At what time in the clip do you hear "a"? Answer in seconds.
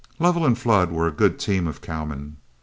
1.05-1.11